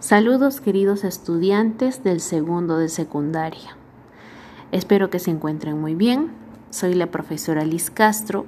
[0.00, 3.76] Saludos queridos estudiantes del segundo de secundaria.
[4.70, 6.30] Espero que se encuentren muy bien.
[6.68, 8.44] Soy la profesora Liz Castro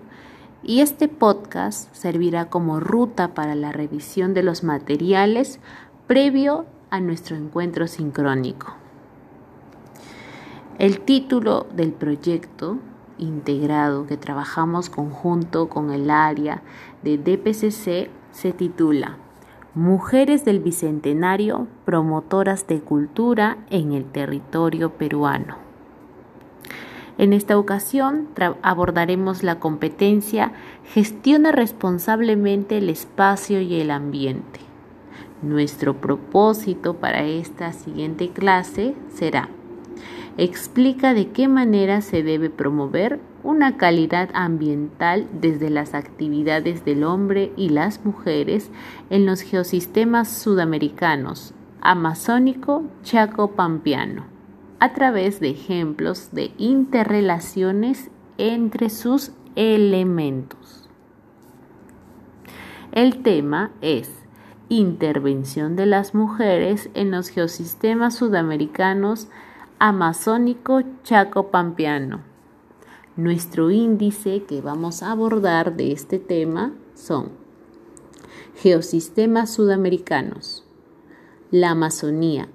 [0.62, 5.58] y este podcast servirá como ruta para la revisión de los materiales
[6.06, 8.74] previo a nuestro encuentro sincrónico.
[10.78, 12.78] El título del proyecto
[13.16, 16.62] integrado que trabajamos conjunto con el área
[17.02, 19.16] de DPCC se titula
[19.76, 25.58] Mujeres del Bicentenario, promotoras de cultura en el territorio peruano.
[27.18, 28.26] En esta ocasión
[28.62, 30.52] abordaremos la competencia
[30.94, 34.60] Gestiona responsablemente el espacio y el ambiente.
[35.42, 39.50] Nuestro propósito para esta siguiente clase será
[40.38, 47.52] explica de qué manera se debe promover una calidad ambiental desde las actividades del hombre
[47.56, 48.72] y las mujeres
[49.08, 54.24] en los geosistemas sudamericanos, amazónico, chaco, pampeano,
[54.80, 60.88] a través de ejemplos de interrelaciones entre sus elementos.
[62.90, 64.10] El tema es
[64.68, 69.28] intervención de las mujeres en los geosistemas sudamericanos
[69.78, 72.35] amazónico chaco pampeano.
[73.16, 77.30] Nuestro índice que vamos a abordar de este tema son
[78.62, 80.66] geosistemas sudamericanos,
[81.50, 82.50] la Amazonía,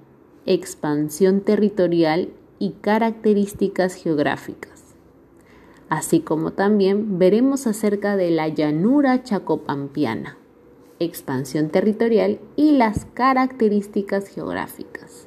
[0.46, 2.28] expansión territorial
[2.60, 4.94] y características geográficas.
[5.88, 10.38] Así como también veremos acerca de la llanura chacopampiana,
[11.00, 15.26] expansión territorial y las características geográficas.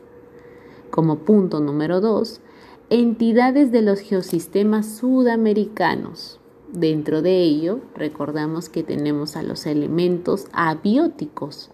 [0.92, 2.40] Como punto número 2,
[2.90, 6.40] entidades de los geosistemas sudamericanos.
[6.72, 11.72] Dentro de ello, recordamos que tenemos a los elementos abióticos,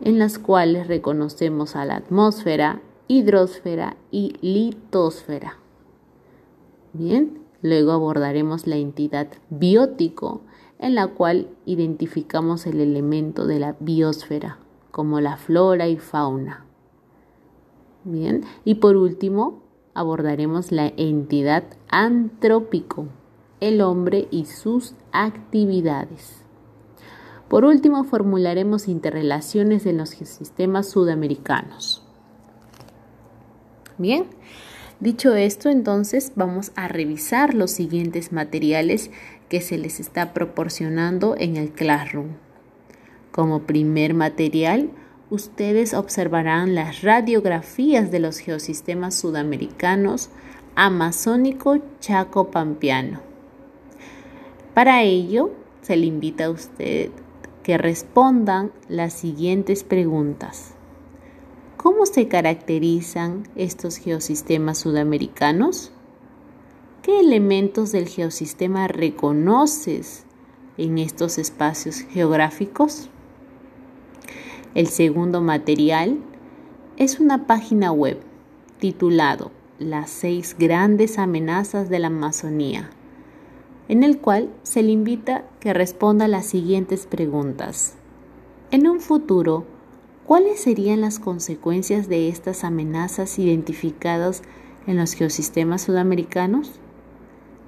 [0.00, 5.58] en las cuales reconocemos a la atmósfera, hidrosfera y litosfera.
[6.92, 10.42] Bien, luego abordaremos la entidad biótico,
[10.78, 14.58] en la cual identificamos el elemento de la biosfera,
[14.90, 16.64] como la flora y fauna.
[18.04, 19.67] Bien, y por último
[19.98, 23.08] abordaremos la entidad antrópico,
[23.60, 26.44] el hombre y sus actividades.
[27.48, 32.04] Por último, formularemos interrelaciones en los sistemas sudamericanos.
[33.96, 34.26] Bien,
[35.00, 39.10] dicho esto, entonces vamos a revisar los siguientes materiales
[39.48, 42.36] que se les está proporcionando en el Classroom.
[43.32, 44.90] Como primer material,
[45.30, 50.30] ustedes observarán las radiografías de los geosistemas sudamericanos
[50.74, 53.20] amazónico chaco pampeano.
[54.74, 55.50] Para ello,
[55.82, 57.10] se le invita a usted
[57.62, 60.72] que respondan las siguientes preguntas.
[61.76, 65.92] ¿Cómo se caracterizan estos geosistemas sudamericanos?
[67.02, 70.24] ¿Qué elementos del geosistema reconoces
[70.76, 73.10] en estos espacios geográficos?
[74.74, 76.18] El segundo material
[76.98, 78.18] es una página web
[78.78, 82.90] titulado Las seis grandes amenazas de la Amazonía,
[83.88, 87.94] en el cual se le invita que responda las siguientes preguntas.
[88.70, 89.64] En un futuro,
[90.26, 94.42] ¿cuáles serían las consecuencias de estas amenazas identificadas
[94.86, 96.72] en los geosistemas sudamericanos?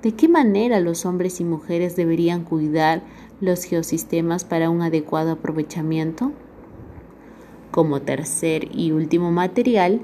[0.02, 3.02] ¿De qué manera los hombres y mujeres deberían cuidar
[3.40, 6.32] los geosistemas para un adecuado aprovechamiento?
[7.70, 10.00] Como tercer y último material,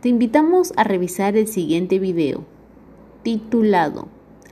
[0.00, 2.44] te invitamos a revisar el siguiente video,
[3.22, 4.08] titulado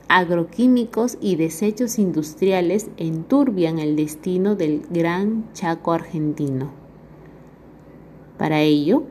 [0.07, 6.71] Agroquímicos y desechos industriales enturbian el destino del Gran Chaco argentino.
[8.37, 9.03] Para ello,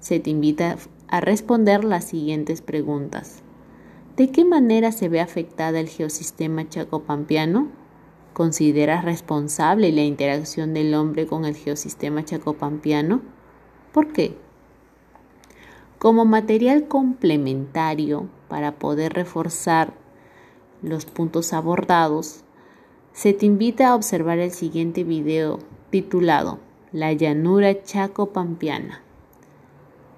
[0.00, 0.76] se te invita
[1.08, 3.42] a responder las siguientes preguntas.
[4.16, 7.68] ¿De qué manera se ve afectada el geosistema chacopampiano?
[8.40, 13.20] ¿Consideras responsable la interacción del hombre con el geosistema chacopampiano?
[13.92, 14.34] ¿Por qué?
[15.98, 19.92] Como material complementario para poder reforzar
[20.80, 22.40] los puntos abordados,
[23.12, 25.58] se te invita a observar el siguiente video
[25.90, 26.60] titulado
[26.92, 29.02] La llanura chacopampiana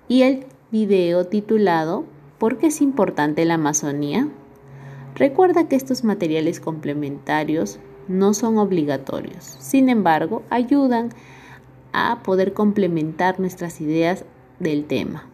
[0.06, 2.04] y el video titulado
[2.38, 4.28] ¿Por qué es importante la Amazonía?
[5.16, 9.56] Recuerda que estos materiales complementarios no son obligatorios.
[9.58, 11.10] Sin embargo, ayudan
[11.93, 14.25] a poder complementar nuestras ideas
[14.58, 15.26] del tema.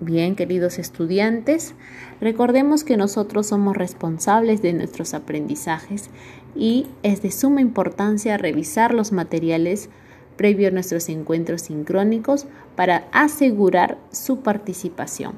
[0.00, 1.74] Bien, queridos estudiantes,
[2.20, 6.10] recordemos que nosotros somos responsables de nuestros aprendizajes
[6.54, 9.88] y es de suma importancia revisar los materiales
[10.36, 12.46] previo a nuestros encuentros sincrónicos
[12.76, 15.34] para asegurar su participación.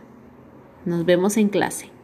[0.84, 1.97] Nos vemos en clase.